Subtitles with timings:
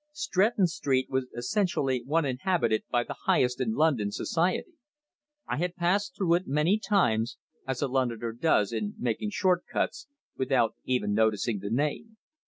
[0.13, 4.71] Stretton Street was essentially one inhabited by the highest in London society.
[5.47, 10.07] I had passed through it many times as a Londoner does in making short cuts
[10.35, 12.17] without even noticing the name.